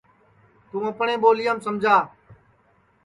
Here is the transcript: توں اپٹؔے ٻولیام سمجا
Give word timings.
توں 0.69 0.83
اپٹؔے 0.89 1.15
ٻولیام 1.21 1.57
سمجا 1.65 1.95